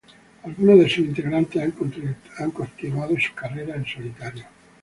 Algunos 0.45 0.79
de 0.79 0.89
sus 0.89 1.05
integrantes 1.05 1.61
han 2.39 2.49
continuado 2.49 3.13
sus 3.19 3.29
carreras 3.35 3.77
en 3.77 3.85
solitario. 3.85 4.45